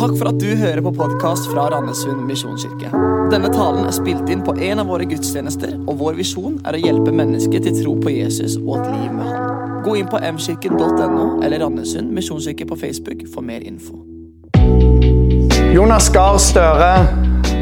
[0.00, 2.88] Takk for at du hører på podkast fra Randesund misjonskirke.
[3.28, 6.78] Denne talen er spilt inn på en av våre gudstjenester, og vår visjon er å
[6.80, 9.82] hjelpe mennesker til tro på Jesus og et liv med Han.
[9.84, 13.98] Gå inn på mkirken.no eller Randesund misjonskirke på Facebook for mer info.
[15.74, 16.94] Jonas Gahr Støre,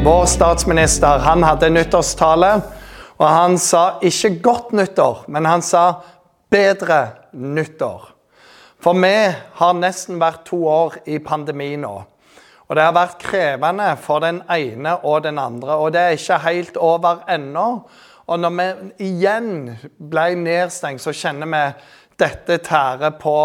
[0.05, 2.53] vår statsminister, han hadde nyttårstale.
[3.19, 6.03] Og han sa ikke 'godt nyttår', men han sa
[6.49, 7.01] 'bedre
[7.35, 8.13] nyttår'.
[8.79, 12.05] For vi har nesten vært to år i pandemi nå.
[12.69, 15.73] Og det har vært krevende for den ene og den andre.
[15.81, 17.65] Og det er ikke helt over ennå.
[18.29, 21.63] Og når vi igjen ble nedstengt, så kjenner vi
[22.21, 23.35] dette tærer på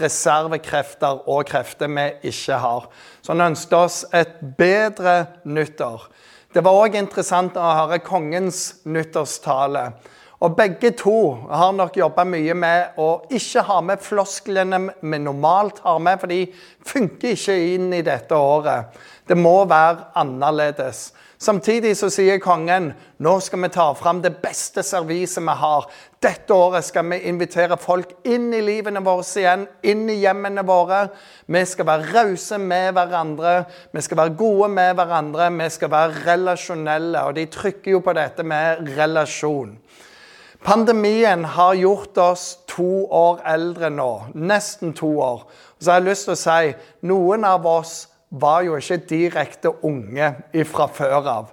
[0.00, 2.86] reservekrefter og krefter vi ikke har.
[3.20, 6.08] Så han ønsket oss et bedre nyttår.
[6.54, 9.90] Det var òg interessant å høre kongens nyttårstale.
[10.40, 15.82] Og begge to har nok jobba mye med å ikke ha med flosklene vi normalt
[15.84, 16.46] har med, for de
[16.88, 18.96] funker ikke inn i dette året.
[19.28, 21.10] Det må være annerledes.
[21.40, 22.90] Samtidig så sier kongen
[23.24, 25.86] nå skal vi ta fram det beste serviset vi har.
[26.20, 31.06] Dette året skal vi invitere folk inn i livene våre igjen, inn i hjemmene våre.
[31.48, 33.54] Vi skal være rause med hverandre,
[33.92, 37.28] vi skal være gode med hverandre, vi skal være relasjonelle.
[37.28, 39.76] Og de trykker jo på dette med relasjon.
[40.64, 44.10] Pandemien har gjort oss to år eldre nå.
[44.34, 45.46] Nesten to år.
[45.80, 46.72] Så jeg har lyst til å si
[47.08, 47.94] noen av oss
[48.30, 50.34] var jo ikke direkte unge
[50.68, 51.48] fra før av.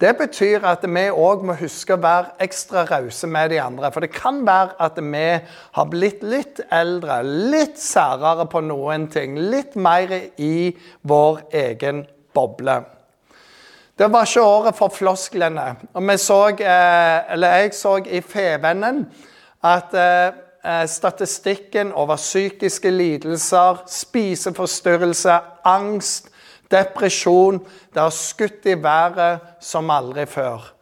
[0.00, 3.88] Det betyr at vi òg må huske å være ekstra rause med de andre.
[3.92, 5.28] For det kan være at vi
[5.78, 9.38] har blitt litt eldre, litt særere på noen ting.
[9.52, 12.04] Litt mer i vår egen
[12.36, 12.82] boble.
[13.96, 15.70] Det var ikke året for flosklene.
[15.94, 16.40] Og vi så,
[17.32, 19.06] eller jeg så i Fevennen
[19.64, 19.94] at
[20.90, 26.28] statistikken over psykiske lidelser, spiseforstyrrelse, angst,
[26.70, 27.60] depresjon
[27.94, 30.72] Det har skutt i været som aldri før.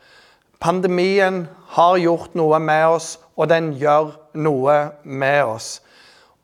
[0.61, 5.83] Pandemien har gjort noe med oss, og den gjør noe med oss.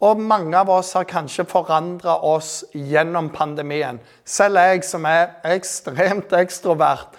[0.00, 3.98] Og mange av oss har kanskje forandra oss gjennom pandemien.
[4.24, 7.18] Selv jeg som er ekstremt ekstrovert,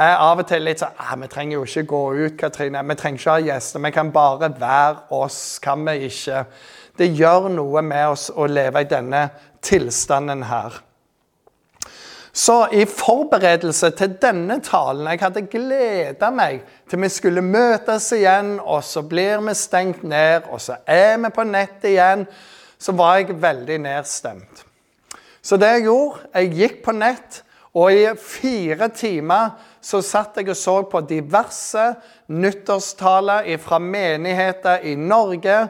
[0.00, 2.84] er av og til litt sånn ah, Vi trenger jo ikke gå ut, Katrine.
[2.86, 3.82] Vi trenger ikke ha gjester.
[3.82, 6.44] Vi kan bare være oss, kan vi ikke?
[6.96, 9.26] Det gjør noe med oss å leve i denne
[9.66, 10.78] tilstanden her.
[12.32, 18.58] Så i forberedelse til denne talen Jeg hadde gleda meg til vi skulle møtes igjen,
[18.60, 22.26] og så blir vi stengt ned, og så er vi på nett igjen.
[22.78, 24.64] Så var jeg veldig nedstemt.
[25.42, 27.42] Så det jeg gjorde, jeg gikk på nett,
[27.74, 31.84] og i fire timer så satt jeg og så på diverse
[32.26, 35.68] nyttårstaler fra menigheter i Norge,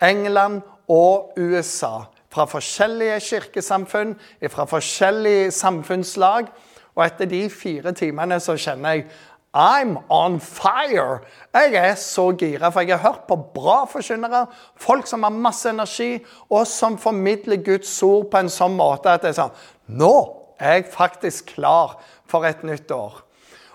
[0.00, 4.16] England og USA fra forskjellige kirkesamfunn,
[4.50, 6.50] fra forskjellige samfunnslag.
[6.94, 9.08] Og etter de fire timene så kjenner jeg
[9.56, 11.20] I'm on fire!
[11.54, 14.46] Jeg er så gira, for jeg har hørt på bra forkynnere,
[14.76, 16.18] folk som har masse energi,
[16.50, 20.12] og som formidler Guds ord på en sånn måte at det er sånn Nå
[20.60, 21.96] er jeg faktisk klar
[22.28, 23.22] for et nytt år.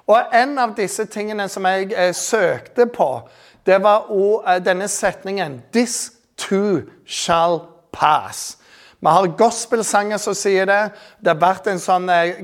[0.05, 3.09] Og en av disse tingene som jeg eh, søkte på,
[3.65, 8.57] det var eh, denne setningen This too shall pass.
[9.03, 10.83] Vi har gospelsanger som sier det.
[11.19, 12.37] Det har vært en sånn eh,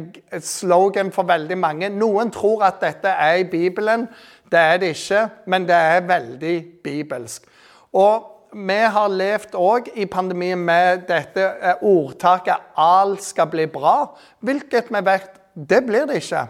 [0.43, 1.87] slogan for veldig mange.
[1.93, 4.09] Noen tror at dette er i Bibelen.
[4.51, 7.47] Det er det ikke, men det er veldig bibelsk.
[7.95, 14.09] Og vi har levd òg i pandemien med dette eh, ordtaket 'alt skal bli bra',
[14.41, 16.47] hvilket vi vet det blir det ikke.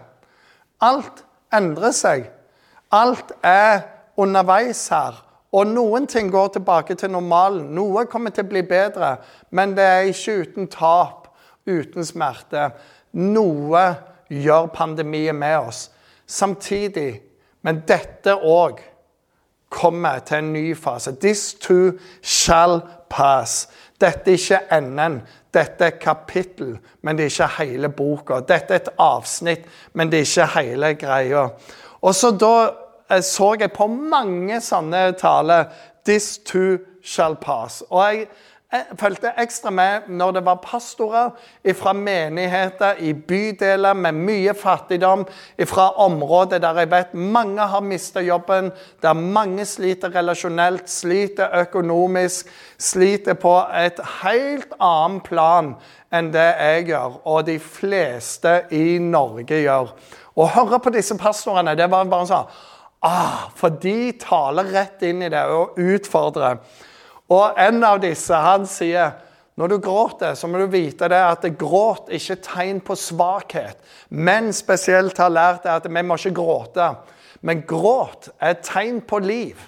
[0.80, 2.30] Alt endrer seg.
[2.90, 3.82] Alt er
[4.16, 5.29] underveis her.
[5.52, 7.72] Og noen ting går tilbake til normalen.
[7.74, 9.16] Noe kommer til å bli bedre.
[9.50, 11.26] Men det er ikke uten tap,
[11.66, 12.68] uten smerte.
[13.18, 13.82] Noe
[14.30, 15.88] gjør pandemien med oss.
[16.26, 17.22] Samtidig,
[17.66, 18.78] men dette òg
[19.70, 21.12] kommer til en ny fase.
[21.20, 22.80] This too shall
[23.10, 23.68] pass.
[24.00, 25.20] Dette er ikke enden.
[25.54, 28.38] Dette er kapittel, men det er ikke hele boka.
[28.46, 31.48] Dette er et avsnitt, men det er ikke hele greia.
[32.00, 32.54] Og så da
[33.22, 35.70] så jeg på mange sånne taler.
[36.06, 37.82] This too shall pass.
[37.90, 38.28] Og jeg,
[38.70, 41.32] jeg fulgte ekstra med når det var pastorer
[41.74, 45.24] fra menigheter i bydeler med mye fattigdom,
[45.66, 48.70] fra områder der jeg vet mange har mista jobben,
[49.02, 52.46] der mange sliter relasjonelt, sliter økonomisk,
[52.78, 55.74] sliter på et helt annet plan
[56.14, 59.94] enn det jeg gjør, og de fleste i Norge gjør.
[60.38, 62.54] Å høre på disse pastorene, det var bare sånn
[63.00, 66.60] Ah, for de taler rett inn i det og utfordrer.
[67.32, 69.18] Og en av disse han sier
[69.60, 73.76] Når du gråter, så må du vite det at gråt ikke er tegn på svakhet.
[74.08, 76.86] Men spesielt har lært at vi må ikke gråte.
[77.44, 79.60] Men gråt er tegn på liv.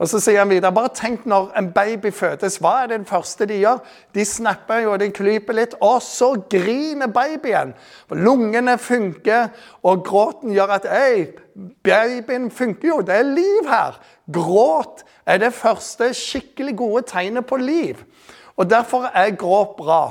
[0.00, 2.56] Og så sier han videre bare tenk når en baby fødes.
[2.62, 3.82] Hva er det første de gjør?
[4.16, 7.74] De snapper jo, de klyper litt, og så griner babyen.
[8.16, 9.50] Lungene funker,
[9.84, 11.26] og gråten gjør at Hei,
[11.84, 14.00] babyen funker jo, det er liv her.
[14.32, 18.00] Gråt er det første skikkelig gode tegnet på liv.
[18.56, 20.02] Og Derfor er gråt bra.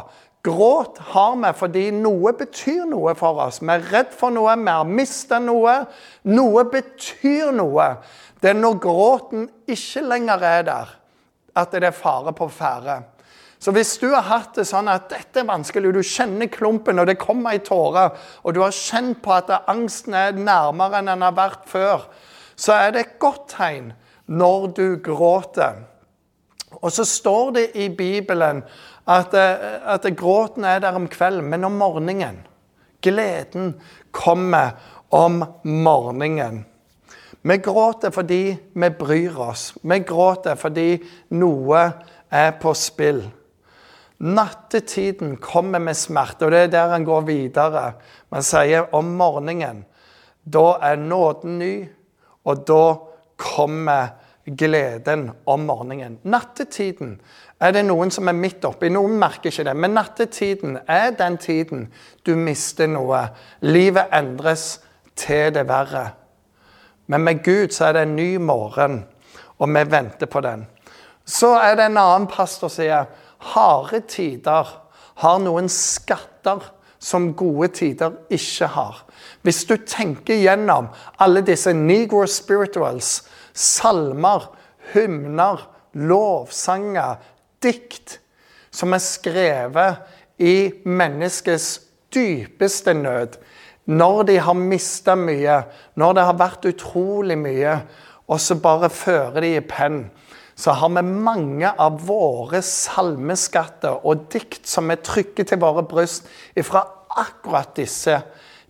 [0.44, 3.60] Gråt har vi fordi noe betyr noe for oss.
[3.60, 5.76] Vi er redd for noe, vi har mista noe.
[6.32, 7.90] Noe betyr noe.
[8.40, 10.94] Det er når gråten ikke lenger er der,
[11.60, 13.02] at det er fare på ferde.
[13.60, 17.10] Så hvis du har hatt det sånn at dette er vanskelig, du kjenner klumpen, og
[17.10, 18.06] det kommer ei tåre,
[18.48, 22.08] og du har kjent på at angsten er nærmere enn den har vært før,
[22.56, 23.92] så er det et godt tegn
[24.32, 25.84] når du gråter.
[26.80, 28.62] Og så står det i Bibelen
[29.10, 32.44] at, eh, at gråten er der om kvelden, men om morgenen.
[33.02, 33.74] Gleden
[34.12, 34.78] kommer
[35.10, 36.66] om morgenen.
[37.42, 39.74] Vi gråter fordi vi bryr oss.
[39.82, 41.00] Vi gråter fordi
[41.32, 41.84] noe
[42.30, 43.24] er på spill.
[44.20, 47.94] Nattetiden kommer med smerte, og det er der han går videre.
[48.30, 49.86] Man sier om morgenen.
[50.44, 51.74] Da er nåden ny,
[52.44, 52.84] og da
[53.40, 54.12] kommer
[54.44, 56.18] gleden om morgenen.
[56.24, 57.20] Nattetiden
[57.60, 58.90] er det noen som er midt oppi.
[58.92, 59.76] Noen merker ikke det.
[59.76, 61.88] Men nattetiden er den tiden
[62.26, 63.26] du mister noe.
[63.68, 64.80] Livet endres
[65.20, 66.06] til det verre.
[67.12, 69.02] Men med Gud så er det en ny morgen,
[69.58, 70.68] og vi venter på den.
[71.26, 73.10] Så er det en annen pastor som sier
[73.54, 74.70] harde tider
[75.20, 76.64] har noen skatter
[77.00, 79.04] som gode tider ikke har.
[79.44, 80.90] Hvis du tenker gjennom
[81.20, 83.24] alle disse negro spirituals,
[83.54, 84.50] salmer,
[84.94, 85.64] hymner,
[85.94, 87.20] lovsanger,
[87.64, 88.20] dikt
[88.72, 91.80] som er skrevet i menneskets
[92.14, 93.38] dypeste nød,
[93.90, 95.64] når de har mista mye,
[95.98, 97.80] når det har vært utrolig mye,
[98.30, 100.04] og så bare fører de i penn,
[100.60, 106.28] så har vi mange av våre salmeskatter og dikt som er trykket til våre bryst
[106.68, 106.84] fra
[107.20, 108.20] akkurat disse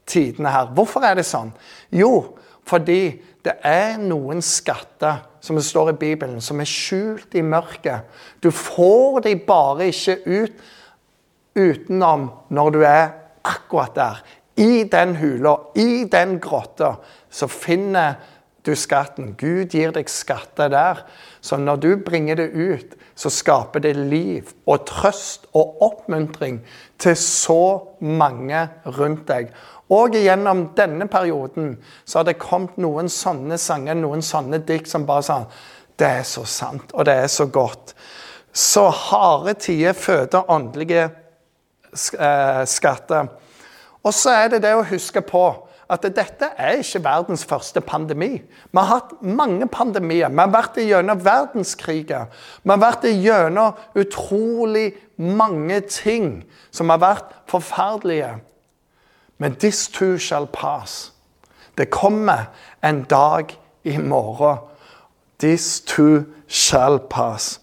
[0.10, 0.70] tidene her.
[0.78, 1.50] Hvorfor er det sånn?
[1.90, 2.38] Jo,
[2.70, 8.04] fordi det er noen skatter som det står i Bibelen, som er skjult i mørket.
[8.44, 10.66] Du får de bare ikke ut
[11.60, 13.06] utenom når du er
[13.48, 14.20] akkurat der.
[14.60, 16.98] I den hula, i den grotta,
[17.32, 18.20] så finner
[18.68, 19.34] du skatten.
[19.40, 21.04] Gud gir deg skatter der.
[21.42, 26.60] Så når du bringer det ut, så skaper det liv og trøst og oppmuntring
[27.00, 27.64] til så
[28.04, 28.68] mange
[29.00, 29.54] rundt deg.
[29.90, 31.74] Og gjennom denne perioden
[32.06, 35.40] så har det kommet noen sånne sanger, noen sånne dikt som bare sa
[36.00, 37.94] Det er så sant, og det er så godt.
[38.54, 43.28] Så harde tider føder åndelige eh, skatter.
[44.04, 45.44] Og så er det det å huske på
[45.90, 48.38] at dette er ikke verdens første pandemi.
[48.38, 50.30] Vi har hatt mange pandemier.
[50.30, 52.30] Vi har vært gjennom verdenskriger.
[52.64, 58.38] Vi har vært gjennom utrolig mange ting som har vært forferdelige.
[59.40, 61.14] Men this too shall pass.
[61.78, 62.52] Det kommer
[62.84, 64.58] en dag i morgen.
[65.40, 67.62] This too shall pass.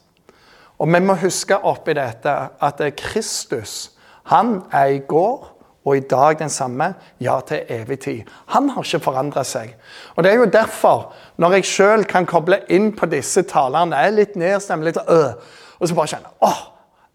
[0.78, 3.90] Og vi må huske oppi dette at Kristus,
[4.24, 5.52] han er i går
[5.86, 8.32] og i dag den samme, ja, til evig tid.
[8.46, 9.76] Han har ikke forandra seg.
[10.16, 14.10] Og Det er jo derfor, når jeg sjøl kan koble inn på disse talerne, er
[14.10, 15.36] litt nedstemt, litt øh,
[15.78, 16.62] og så bare kjenner åh,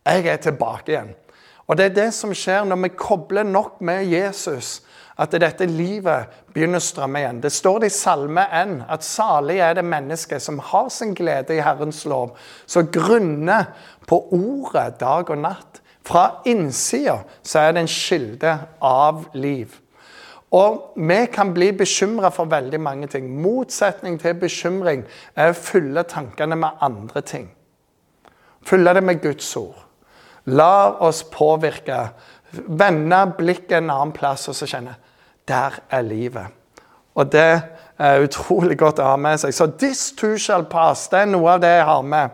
[0.05, 1.13] jeg er tilbake igjen.
[1.71, 4.81] Og Det er det som skjer når vi kobler nok med Jesus,
[5.15, 7.37] at dette livet begynner å strømme igjen.
[7.39, 11.55] Det står det i Salme 1 at salig er det mennesket som har sin glede
[11.55, 12.33] i Herrens lov,
[12.65, 13.69] som grunner
[14.07, 15.79] på ordet dag og natt.
[16.03, 19.77] Fra innsida så er det en kilde av liv.
[20.51, 23.29] Og vi kan bli bekymra for veldig mange ting.
[23.31, 25.05] Motsetning til bekymring
[25.39, 27.47] er å fylle tankene med andre ting.
[28.67, 29.90] Fylle det med Guds ord.
[30.45, 32.09] La oss påvirke.
[32.51, 34.97] Vende blikket en annen plass og så kjenne
[35.47, 36.47] der er livet.
[37.15, 37.61] Og det
[37.99, 39.53] er utrolig godt å ha med seg.
[39.53, 42.29] Så 'this too shall pass' det er noe av det jeg har med.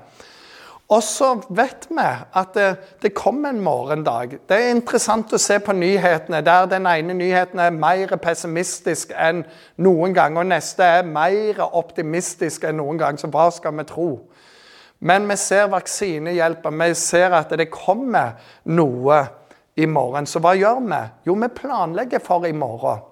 [0.88, 2.68] Og så vet vi at det,
[3.02, 4.38] det kommer en morgendag.
[4.48, 9.44] Det er interessant å se på nyhetene, der den ene nyheten er mer pessimistisk enn
[9.84, 13.20] noen gang, og neste er mer optimistisk enn noen gang.
[13.20, 14.08] Så hva skal vi tro?
[15.00, 19.20] Men vi ser vaksinehjelper, vi ser at det kommer noe
[19.78, 20.26] i morgen.
[20.26, 21.02] Så hva gjør vi?
[21.30, 23.04] Jo, vi planlegger for i morgen.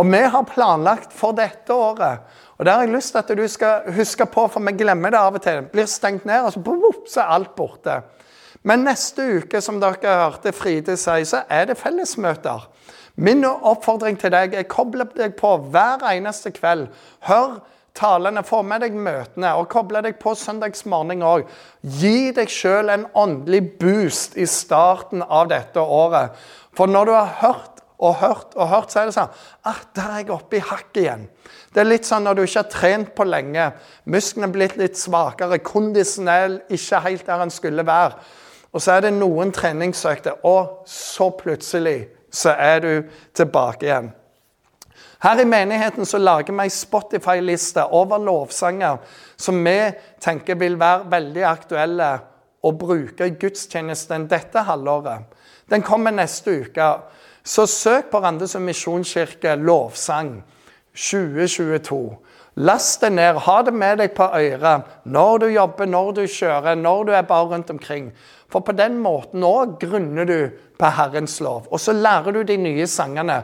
[0.00, 2.22] Og vi har planlagt for dette året.
[2.56, 5.18] Og Det har jeg lyst til at du skal huske på, for vi glemmer det
[5.18, 5.64] av og til.
[5.72, 8.00] Blir stengt ned, og så, boop, så er alt borte.
[8.62, 12.68] Men neste uke, som dere hørte Fride si, så er det fellesmøter.
[13.16, 16.86] Min oppfordring til deg er koble deg på hver eneste kveld.
[17.26, 17.58] Hør
[17.98, 21.44] talene, få med deg møtene, og koble deg på søndagsmorgen òg.
[21.82, 26.36] Gi deg sjøl en åndelig boost i starten av dette året.
[26.76, 29.34] For når du har hørt og hørt og hørt, så er det sånn
[29.68, 31.28] at Der er jeg oppe i hakk igjen.
[31.72, 33.68] Det er litt sånn når du ikke har trent på lenge,
[34.04, 38.18] musklene er blitt litt svakere, kondisen er ikke helt der den skulle være.
[38.72, 42.92] Og så er det noen treningsøkter, og så plutselig så er du
[43.36, 44.10] tilbake igjen.
[45.22, 48.98] Her i menigheten så lager vi ei Spotify-liste over lovsanger
[49.38, 49.76] som vi
[50.20, 52.08] tenker vil være veldig aktuelle
[52.62, 55.28] å bruke i gudstjenesten dette halvåret.
[55.70, 56.88] Den kommer neste uke.
[57.44, 60.40] Så søk på Randesund misjonskirke lovsang
[60.94, 62.02] 2022.
[62.54, 66.74] Last det ned, ha det med deg på øret når du jobber, når du kjører,
[66.76, 68.10] når du er bare rundt omkring.
[68.52, 70.38] For på den måten òg grunner du
[70.78, 71.70] på Herrens lov.
[71.70, 73.38] Og så lærer du de nye sangene.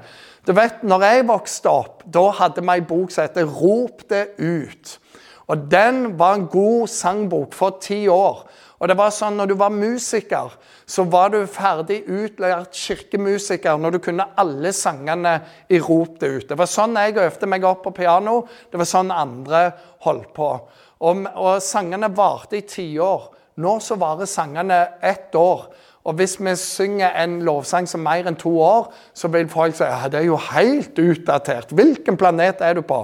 [0.48, 4.38] Du vet, når jeg vokste opp, da hadde vi ei bok som heter 'Rop det
[4.40, 4.98] ut'.
[5.46, 8.48] Og Den var en god sangbok for ti år.
[8.80, 10.50] Og det var sånn, Når du var musiker,
[10.86, 16.48] så var du ferdig utlært kirkemusiker når du kunne alle sangene i Rop det ut.
[16.48, 18.48] Det var sånn jeg øvde meg opp på piano.
[18.70, 20.60] Det var sånn andre holdt på.
[21.00, 23.28] Og, og sangene varte i tiår.
[23.56, 25.66] Nå så varer sangene ett år.
[26.08, 29.84] Og hvis vi synger en lovsang som mer enn to år, så vil folk si
[29.84, 31.74] ja, det er jo helt utdatert.
[31.76, 33.02] Hvilken planet er du på?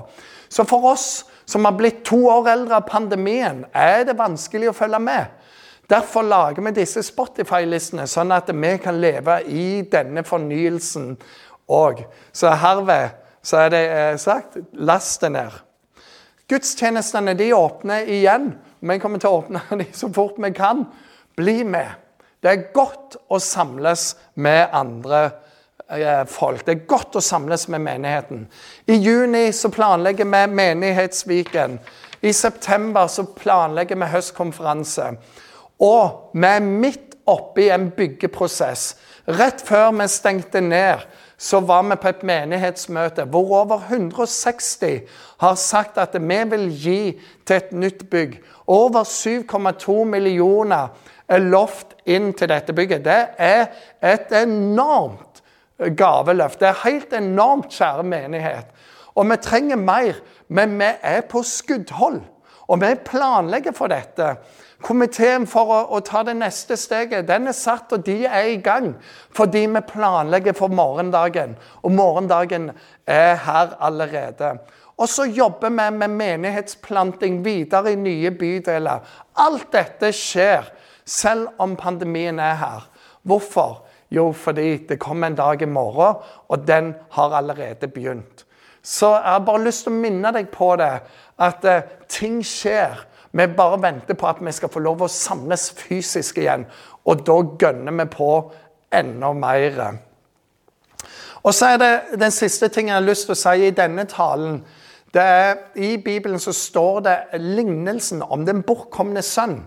[0.48, 4.76] Så for oss som har blitt to år eldre av pandemien, er det vanskelig å
[4.76, 5.34] følge med.
[5.90, 11.12] Derfor lager vi disse Spotify-listene, sånn at vi kan leve i denne fornyelsen
[11.68, 12.00] òg.
[12.32, 15.58] Så herved så er det eh, sagt last det ned.
[16.48, 18.54] Gudstjenestene de åpner igjen.
[18.80, 20.86] Vi kommer til å åpne dem så fort vi kan.
[21.36, 22.03] Bli med.
[22.44, 25.20] Det er godt å samles med andre
[25.88, 26.66] eh, folk.
[26.66, 28.42] Det er godt å samles med menigheten.
[28.84, 31.78] I juni så planlegger vi Menighetsviken.
[32.20, 35.14] I september så planlegger vi høstkonferanse.
[35.80, 38.90] Og vi er midt oppe i en byggeprosess.
[39.24, 41.00] Rett før vi stengte ned,
[41.40, 45.00] så var vi på et menighetsmøte hvor over 160
[45.40, 47.00] har sagt at vi vil gi
[47.46, 48.36] til et nytt bygg.
[48.68, 50.92] Over 7,2 millioner
[51.28, 53.04] lovt inn til dette bygget.
[53.04, 53.66] Det er
[54.02, 55.42] et enormt
[55.78, 56.60] gaveløft.
[56.60, 58.66] Det er helt enormt, kjære menighet.
[59.14, 62.20] Og vi trenger mer, men vi er på skuddhold.
[62.68, 64.36] Og vi planlegger for dette.
[64.84, 68.60] Komiteen for å, å, ta det neste steget den er satt, og de er i
[68.60, 68.94] gang.
[69.36, 71.56] Fordi vi planlegger for morgendagen.
[71.82, 72.70] Og morgendagen
[73.06, 74.56] er her allerede.
[74.96, 79.04] Og så jobber vi med menighetsplanting videre i nye bydeler.
[79.42, 80.68] Alt dette skjer
[81.06, 82.88] selv om pandemien er her.
[83.22, 83.84] Hvorfor?
[84.10, 86.16] Jo, fordi det kommer en dag i morgen,
[86.48, 88.46] og den har allerede begynt.
[88.82, 90.92] Så jeg har bare lyst til å minne deg på det,
[91.40, 93.00] at uh, ting skjer.
[93.32, 96.66] Vi bare venter på at vi skal få lov å samles fysisk igjen.
[97.08, 98.28] Og da gønner vi på
[98.94, 99.80] enda mer.
[101.42, 104.04] Og så er det den siste tingen jeg har lyst til å si i denne
[104.08, 104.60] talen.
[105.14, 109.60] Det er, I Bibelen så står det lignelsen om den bortkomne sønn.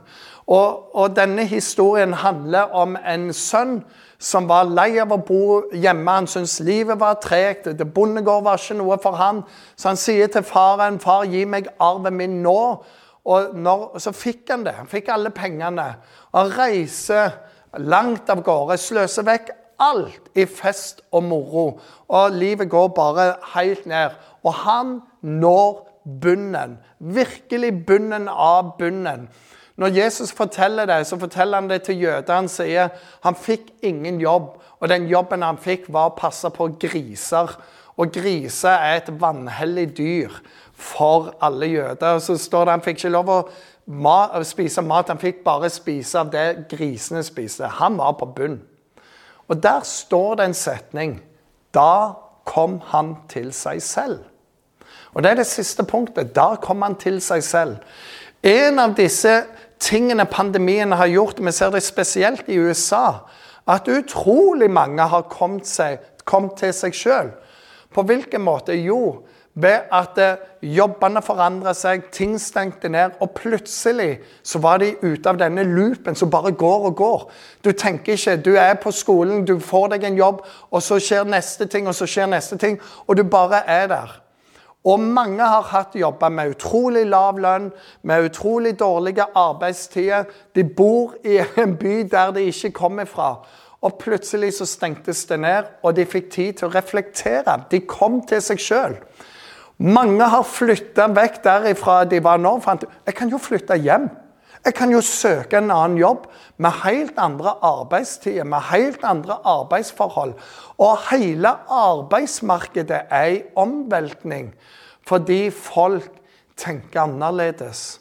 [0.48, 3.82] Og, og, denne historien handler om en sønn
[4.20, 5.42] som var lei av å bo
[5.76, 6.14] hjemme.
[6.22, 7.68] Han syntes livet var tregt.
[7.94, 9.44] Bondegård var ikke noe for han.
[9.76, 12.84] Så han sier til faren, 'Far, gi meg arven min nå.'
[13.28, 14.74] Og når, så fikk han det.
[14.74, 15.96] Han fikk alle pengene.
[16.32, 17.36] Og reiser
[17.78, 19.52] langt av gårde, sløser vekk
[19.84, 21.66] alt i fest og moro.
[22.08, 24.16] Og livet går bare helt ned.
[24.44, 25.84] Og han når
[26.22, 26.78] bunnen.
[27.00, 29.28] Virkelig bunnen av bunnen.
[29.78, 32.34] Når Jesus forteller det, så forteller han det til jøder.
[32.34, 32.90] Han sier
[33.24, 37.54] han fikk ingen jobb, og den jobben han fikk, var å passe på griser.
[37.98, 40.34] Og griser er et vanhellig dyr
[40.74, 42.20] for alle jøder.
[42.22, 46.34] Så står det han fikk ikke lov å spise mat, han fikk bare spise av
[46.34, 47.70] det grisene spiste.
[47.80, 48.60] Han var på bunn.
[49.48, 51.20] Og der står det en setning.
[51.74, 52.18] Da
[52.48, 54.26] kom han til seg selv.
[55.14, 56.34] Og det er det siste punktet.
[56.36, 57.78] Da kom han til seg selv.
[58.46, 59.32] En av disse
[59.80, 63.28] tingene pandemien har gjort, vi ser det spesielt i USA,
[63.68, 67.34] at utrolig mange har kommet, seg, kommet til seg sjøl.
[67.94, 68.76] På hvilken måte?
[68.78, 69.24] Jo,
[69.58, 75.30] ved at eh, jobbene forandra seg, ting stengte ned, og plutselig så var de ute
[75.30, 77.26] av denne loopen som bare går og går.
[77.66, 81.26] Du tenker ikke, du er på skolen, du får deg en jobb, og så skjer
[81.26, 84.14] neste ting, og så skjer neste ting, og du bare er der.
[84.88, 87.72] Og mange har hatt jobber med utrolig lav lønn,
[88.08, 90.30] med utrolig dårlige arbeidstider.
[90.56, 93.34] De bor i en by der de ikke kommer fra.
[93.84, 97.60] Og plutselig så stengtes det ned, og de fikk tid til å reflektere.
[97.72, 98.96] De kom til seg sjøl.
[99.78, 102.56] Mange har flytta vekk derifra de var nå.
[102.64, 104.08] Fant jeg kan jo flytte hjem.
[104.66, 106.26] Jeg kan jo søke en annen jobb
[106.58, 110.34] med helt andre arbeidstider, med helt andre arbeidsforhold.
[110.82, 114.50] Og hele arbeidsmarkedet er i omveltning
[115.08, 116.12] fordi folk
[116.58, 118.00] tenker annerledes.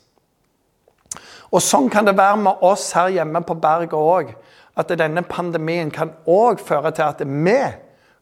[1.55, 4.35] Og Sånn kan det være med oss her hjemme på berget òg.
[4.77, 7.61] At denne pandemien kan òg føre til at vi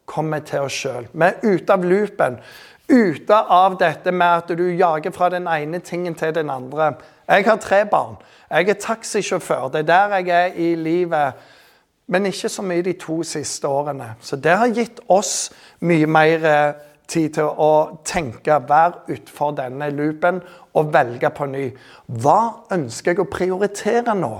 [0.06, 1.08] kommer til oss sjøl.
[1.10, 2.38] Vi er ute av loopen.
[2.84, 6.92] Ute av dette med at du jager fra den ene tingen til den andre.
[7.26, 8.18] Jeg har tre barn.
[8.50, 9.70] Jeg er taxisjåfør.
[9.72, 11.32] Det er der jeg er i livet.
[12.06, 14.14] Men ikke så mye de to siste årene.
[14.20, 15.48] Så det har gitt oss
[15.80, 16.74] mye mer eh,
[17.10, 20.40] tid til å tenke, være utfor denne loopen
[20.74, 21.68] og velge på ny.
[22.06, 24.34] Hva ønsker jeg å prioritere nå?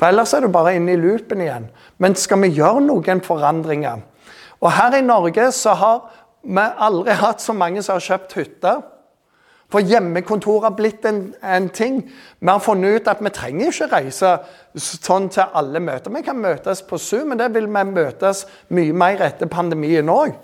[0.00, 1.68] For ellers er du bare inne i loopen igjen.
[2.00, 4.00] Men skal vi gjøre noen forandringer?
[4.60, 6.00] Og her i Norge så har
[6.42, 8.74] vi aldri hatt så mange som har kjøpt hytte.
[9.70, 12.00] For hjemmekontor har blitt en, en, ting.
[12.40, 14.32] Vi har funnet ut at vi trenger ikke reise
[14.74, 16.10] sånn til alle møter.
[16.10, 20.34] Vi kan møtes på Zoom, men det vil vi møtes mye mer etter pandemien òg.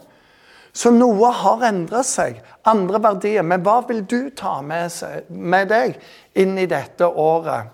[0.76, 2.42] Så noe har endret seg.
[2.68, 3.46] Andre verdier.
[3.46, 5.96] Men hva vil du ta med, seg, med deg
[6.36, 7.72] inn i dette året?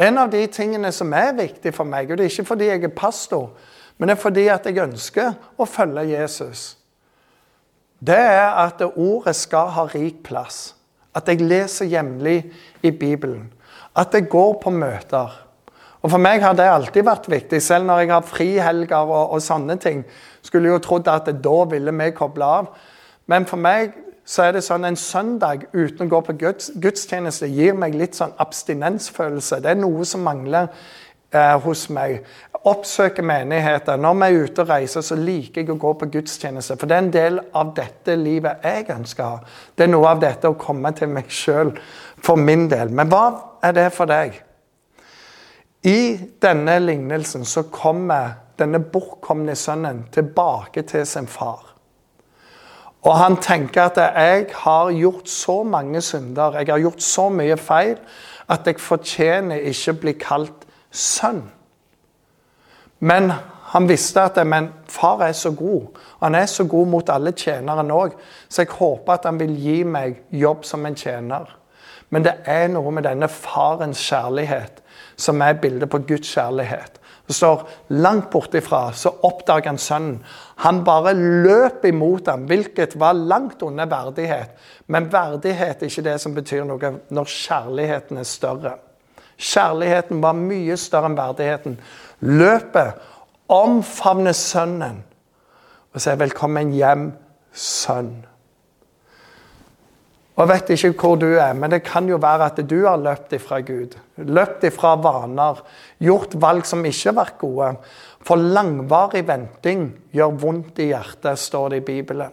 [0.00, 2.84] En av de tingene som er viktig for meg, og det er ikke fordi jeg
[2.86, 3.50] er pastor,
[3.98, 6.70] men det er fordi at jeg ønsker å følge Jesus
[8.00, 10.72] det er at ordet skal ha rik plass.
[11.14, 12.50] At jeg leser jevnlig
[12.82, 13.50] i Bibelen.
[13.96, 15.34] At jeg går på møter.
[16.00, 19.42] Og For meg har det alltid vært viktig, selv når jeg har frihelger og, og
[19.44, 20.04] sånne ting.
[20.42, 22.70] Skulle jo trodd at da ville vi koble av.
[23.30, 23.92] Men for meg
[24.30, 28.18] så er det sånn en søndag uten å gå på guds, gudstjeneste gir meg litt
[28.18, 29.60] sånn abstinensfølelse.
[29.62, 30.68] Det er noe som mangler
[31.34, 32.20] eh, hos meg
[32.60, 33.96] Oppsøke menigheter.
[33.96, 36.74] Når vi er ute og reiser, så liker jeg å gå på gudstjeneste.
[36.76, 39.38] For det er en del av dette livet jeg ønsker å ha.
[39.72, 41.72] Det er noe av dette å komme til meg sjøl
[42.20, 42.92] for min del.
[42.92, 43.24] Men hva
[43.64, 44.36] er det for deg?
[45.88, 46.00] I
[46.44, 51.66] denne lignelsen så kommer denne bortkomne sønnen tilbake til sin far.
[53.02, 57.56] Og han tenker at jeg har gjort så mange synder, jeg har gjort så mye
[57.56, 57.96] feil,
[58.50, 61.46] at jeg fortjener ikke bli kalt sønn.
[63.00, 63.32] Men
[63.70, 65.96] han visste at men far er så god.
[66.20, 68.16] Han er så god mot alle tjenerne òg,
[68.48, 71.56] så jeg håper at han vil gi meg jobb som en tjener.
[72.10, 74.82] Men det er noe med denne farens kjærlighet
[75.16, 76.99] som er bildet på Guds kjærlighet.
[77.30, 77.60] Det står
[77.94, 80.16] langt bortifra, så oppdager han sønnen.
[80.64, 84.56] Han bare løp imot ham, hvilket var langt under verdighet.
[84.90, 88.72] Men verdighet er ikke det som betyr noe når kjærligheten er større.
[89.38, 91.78] Kjærligheten var mye større enn verdigheten
[92.26, 92.98] løpet,
[93.46, 95.04] omfavner sønnen
[95.94, 97.12] og sier 'velkommen hjem,
[97.54, 98.29] sønn'.
[100.40, 102.96] Og Jeg vet ikke hvor du er, men det kan jo være at du har
[102.96, 103.92] løpt ifra Gud.
[104.24, 105.60] Løpt ifra vaner,
[106.00, 107.68] gjort valg som ikke har vært gode.
[108.24, 112.32] For langvarig venting gjør vondt i hjertet, står det i Bibelen.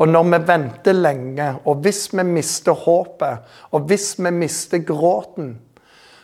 [0.00, 5.58] Og når vi venter lenge, og hvis vi mister håpet, og hvis vi mister gråten,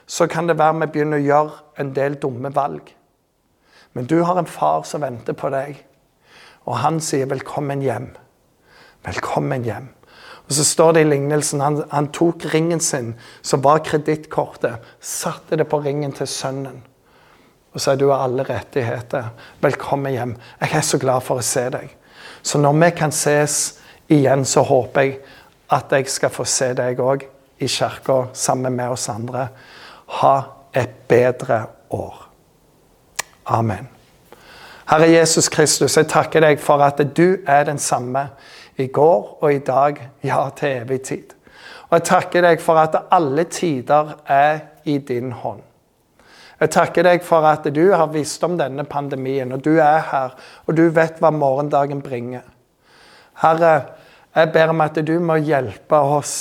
[0.09, 2.88] så kan det være vi begynner å gjøre en del dumme valg.
[3.92, 5.77] Men du har en far som venter på deg,
[6.64, 8.14] og han sier 'velkommen hjem'.
[9.05, 9.92] Velkommen hjem.
[10.48, 15.57] Og Så står det i lignelsen han, han tok ringen sin, som var kredittkortet, satte
[15.57, 16.83] det på ringen til sønnen.
[17.72, 19.31] Og sa du har alle rettigheter.
[19.61, 20.35] Velkommen hjem.
[20.61, 21.94] Jeg er så glad for å se deg.
[22.42, 23.78] Så når vi kan ses
[24.12, 25.20] igjen, så håper jeg
[25.72, 27.24] at jeg skal få se deg òg
[27.62, 29.48] i kirka sammen med oss andre
[30.20, 30.37] ha
[30.74, 32.28] et bedre år.
[33.46, 33.88] Amen.
[34.87, 38.26] Herre Jesus Kristus, jeg takker deg for at du er den samme
[38.76, 41.35] i går og i dag, ja, til evig tid.
[41.90, 45.61] Og jeg takker deg for at alle tider er i din hånd.
[46.62, 50.37] Jeg takker deg for at du har visst om denne pandemien, og du er her,
[50.66, 52.46] og du vet hva morgendagen bringer.
[53.42, 53.74] Herre,
[54.35, 56.37] jeg ber om at du må hjelpe oss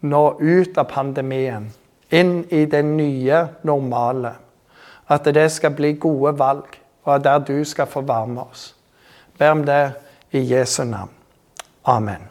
[0.00, 1.66] nå ut av pandemien
[2.14, 4.32] inn i det nye normale.
[5.10, 8.68] At det skal bli gode valg, og der du skal få være med oss.
[9.38, 9.82] Ber om det
[10.30, 11.19] i Jesu navn.
[11.86, 12.30] Amen.